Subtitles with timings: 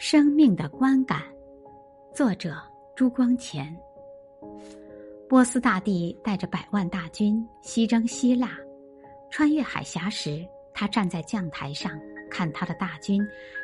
[0.00, 1.22] 生命的观感，
[2.14, 2.56] 作者
[2.94, 3.76] 朱光潜。
[5.28, 8.56] 波斯大帝带着百万大军西征希腊，
[9.28, 11.98] 穿越海峡时，他站在将台上
[12.30, 13.20] 看他的大军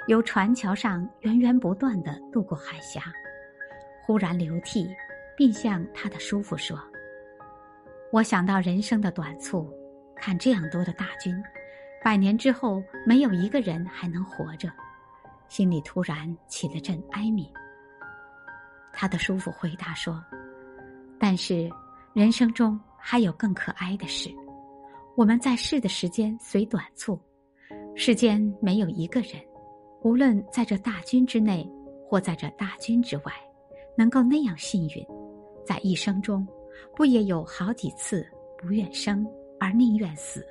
[0.08, 3.00] 由船桥上源源不断的渡过海峡，
[4.04, 4.92] 忽然流涕，
[5.36, 6.76] 并向他的叔父说
[8.10, 9.72] ：“我想到人生的短促，
[10.16, 11.32] 看这样多的大军，
[12.02, 14.68] 百年之后没有一个人还能活着。”
[15.54, 17.48] 心里突然起了阵哀悯。
[18.92, 20.20] 他的叔父回答说
[21.16, 21.70] ：“但是
[22.12, 24.28] 人生中还有更可哀的事。
[25.16, 27.16] 我们在世的时间虽短促，
[27.94, 29.40] 世间没有一个人，
[30.02, 31.64] 无论在这大军之内
[32.08, 33.32] 或在这大军之外，
[33.96, 35.06] 能够那样幸运，
[35.64, 36.44] 在一生中
[36.96, 38.26] 不也有好几次
[38.58, 39.24] 不愿生
[39.60, 40.44] 而宁愿死？”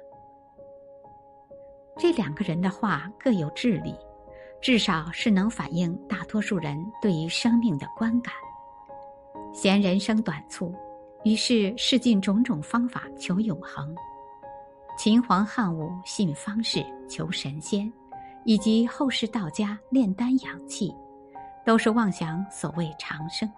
[2.00, 3.94] 这两个人的话各有智理。
[4.64, 8.34] 至少是能反映大多数人对于生命的观感。
[9.54, 10.74] 嫌人生短促，
[11.26, 13.94] 于是试尽种种方法求永恒。
[14.98, 17.92] 秦皇汉武信方士求神仙，
[18.46, 20.96] 以及后世道家炼丹养气，
[21.66, 23.52] 都是妄想所谓长生。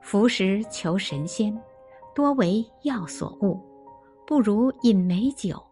[0.00, 1.54] 服食求神仙，
[2.14, 3.60] 多为药所误，
[4.26, 5.62] 不如饮美酒，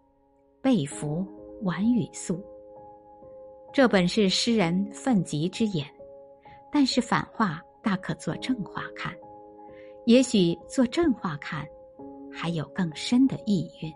[0.60, 1.26] 被服
[1.62, 2.44] 晚与素。
[3.74, 5.84] 这本是诗人愤疾之言，
[6.70, 9.12] 但是反话大可做正话看，
[10.06, 11.66] 也许做正话看
[12.32, 13.92] 还有更深的意蕴。